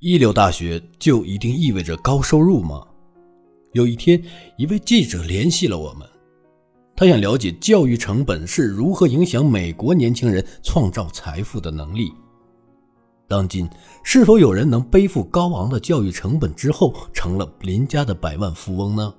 [0.00, 2.86] 一流大学就一定意味着高收入吗？
[3.72, 4.22] 有一天，
[4.58, 6.06] 一位记者联系了我们，
[6.94, 12.12] 他想了解教育成本是如何影响美国年轻人创造财富的能力。
[13.26, 13.66] 当今，
[14.02, 19.14] 是否有人能背负高昂的教育成本之后成了邻家的百万富翁呢？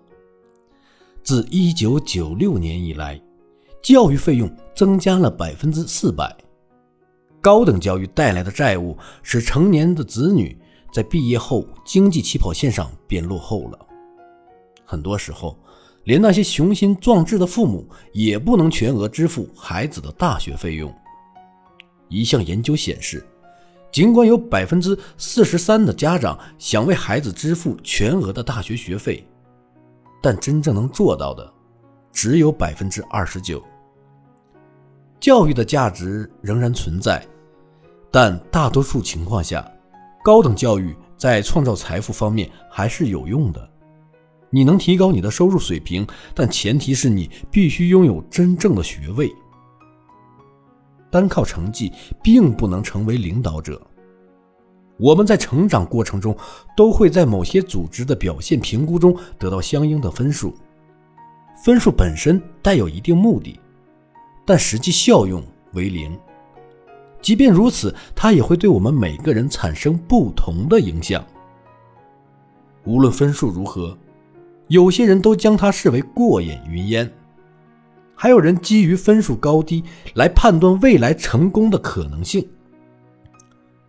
[1.24, 3.20] 自1996年以来，
[3.82, 6.38] 教育费用增加了百分之四百。
[7.42, 10.56] 高等教育带来的债务使成年的子女。
[10.92, 13.80] 在毕业后，经济起跑线上便落后了。
[14.84, 15.58] 很多时候，
[16.06, 20.94] 连那些雄心壮志的父母也不能全额支付孩子的大学费用。
[22.08, 23.26] 一项研究显示，
[23.92, 29.28] 尽管有百分之四十三的家长想为孩子支付全额的大学学费，
[30.22, 31.54] 但真正能做到的
[32.14, 33.62] 只有百分之二十九。
[35.20, 37.26] 教育的价值仍然存在，
[38.10, 39.70] 但大多数情况下。
[40.28, 43.70] 高等教育在创造财富方面还是有用的，
[44.50, 49.34] 你能提高你的收入水平，但前提是你必须拥有真正的学位。
[51.10, 53.82] 单靠成绩并不能成为领导者。
[55.00, 56.36] 我们在成长过程中
[56.76, 60.54] 都会在某些组织的表现评估中得到相应的分数，
[61.64, 63.58] 分数本身带有一定目的，
[64.46, 65.42] 但实际效用
[65.72, 66.20] 为零。
[67.22, 71.26] 即便如此，它也会对我们每个人产生不同的影响。
[72.86, 73.98] 无论分数如何，
[74.68, 77.12] 有些人都将它视为过眼云烟，
[78.16, 82.48] 还有人基于分数高低来判断未来成功的可能性。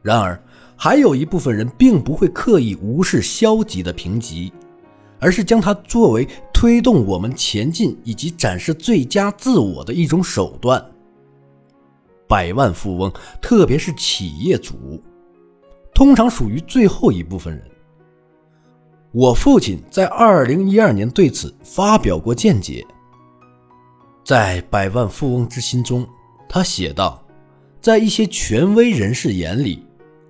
[0.03, 0.41] 然而，
[0.75, 4.53] 还有一部分人并不会刻意无视消极的评级，
[5.21, 10.85] 而是将它作为推动我们前进以及展示最佳自我的一种手段。
[12.29, 15.03] 百万富翁，特别是企业主，
[15.95, 17.65] 通常属于最后一部分人。
[19.13, 22.87] 我父亲在二零一二年对此发表过见解。
[24.23, 26.07] 在《百万富翁之心》中，
[26.47, 27.25] 他写道
[27.81, 29.83] ：“在一些权威人士眼里，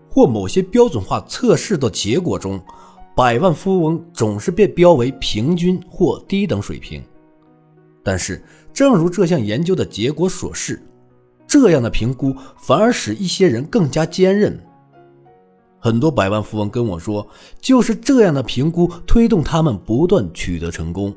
[0.09, 2.63] 或某些标准化测试的结果中，
[3.17, 7.03] 百万富翁总是被标为平均或低等水平。
[8.05, 8.41] 但是，
[8.73, 10.81] 正如这项研究的结果所示。”
[11.49, 14.57] 这样的评估反而使一些人更加坚韧。
[15.81, 17.27] 很多百万富翁跟我说，
[17.61, 21.17] 就是这样的评估推动他们不断取得成功。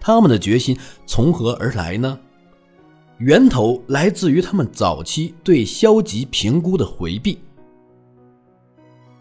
[0.00, 2.18] 他们的决心从何而来呢？
[3.18, 7.38] 源头来自于他们早期对消极评估的回避。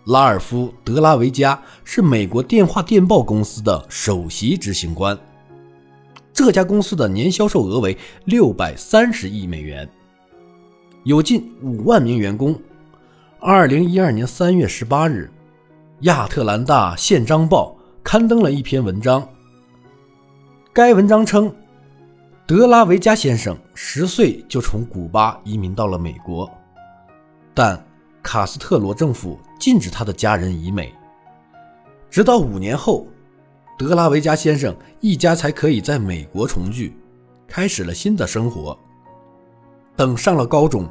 [0.05, 5.17] 拉尔夫·德拉维加是美国电话电报公司的首席执行官，
[6.31, 9.89] 这家公司的年销售额为六百三十亿美元。
[11.07, 12.53] 有近五万名员工。
[13.39, 15.31] 二零一二年三月十八日，
[16.01, 17.73] 亚特兰大宪章报
[18.03, 19.25] 刊登了一篇文章。
[20.73, 21.49] 该文章称，
[22.45, 26.51] 德拉维加先生十岁就从古巴移民到了美国，
[27.53, 27.81] 但
[28.21, 30.93] 卡斯特罗政府禁止他的家人移美。
[32.09, 33.07] 直到五年后，
[33.77, 36.97] 德拉维加先生一家才可以在美国重聚，
[37.47, 38.77] 开始了新的生活。
[39.97, 40.87] 等上了高中。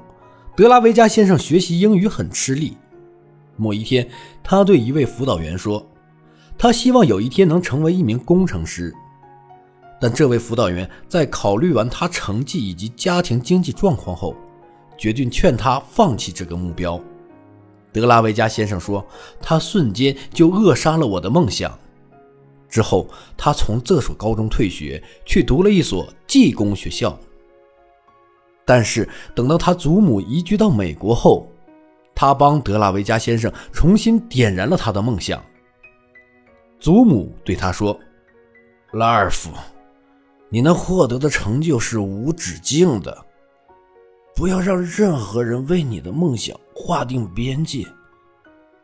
[0.56, 2.76] 德拉维加先生学习英语很吃力。
[3.56, 4.06] 某一天，
[4.42, 5.86] 他对一位辅导员说
[6.58, 8.92] ：“他希望有一天能成为一名工程师。”
[9.98, 14.36] 但这位辅导员在考虑完他成绩以及家庭经济状况后，
[14.98, 17.00] 决定劝他放弃这个目标。
[17.92, 19.06] 德拉维加先生说
[19.40, 21.78] ：“他瞬间就扼杀了我的梦想。”
[22.68, 27.18] 之后，他从这所高中退学，去读了一所技工学校。
[28.66, 31.46] 但是等到他祖母移居到美国后，
[32.16, 35.40] 他帮德拉维加先生重新点燃了他的梦想。
[36.80, 37.98] 祖母对他说
[38.92, 39.50] ：“拉尔夫，
[40.48, 43.16] 你能获得的成就是无止境的。
[44.34, 47.86] 不要让任何人为你的梦想划定边界。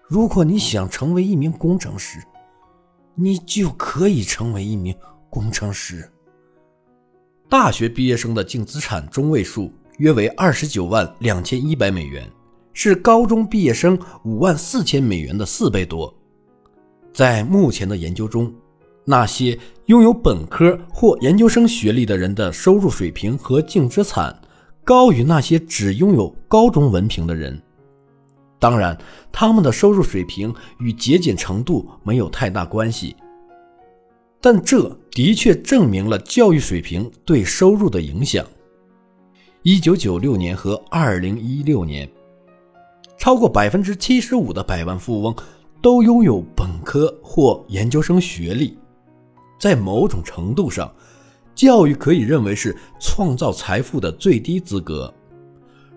[0.06, 2.18] 如果你想成为一名工程师，
[3.16, 4.94] 你就可以成为一名
[5.28, 6.08] 工程师。”
[7.52, 12.26] 大学毕业生的净资产中位数约为二十九万两千一百美元，
[12.72, 16.16] 是高中毕业生五万四千美元的四倍多。
[17.12, 18.50] 在目前的研究中，
[19.04, 24.34] 那些拥有本科或研究生学历的人的收入水平和净资产
[24.82, 27.60] 高于那些只拥有高中文凭的人。
[28.58, 28.96] 当然，
[29.30, 33.14] 他们的收入水平与节俭程度没有太大关系。
[34.42, 38.44] 但这的确证明了教育水平对收入的影响。
[39.62, 42.10] 一九九六年和二零一六年，
[43.16, 45.32] 超过百分之七十五的百万富翁
[45.80, 48.76] 都拥有本科或研究生学历。
[49.60, 50.92] 在某种程度上，
[51.54, 55.14] 教育可以认为是创造财富的最低资格，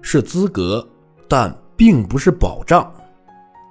[0.03, 0.87] 是资格，
[1.27, 2.93] 但并不是保障。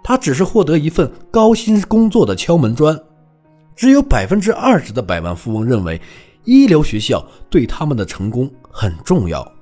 [0.02, 3.00] 它只是获得一份高薪工作的敲门砖。
[3.76, 6.00] 只有百分之二十的百万富翁认为，
[6.44, 9.53] 一流学校对他们的成功很重要。